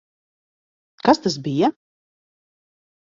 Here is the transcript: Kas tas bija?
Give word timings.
Kas 1.07 1.21
tas 1.27 1.37
bija? 1.49 1.71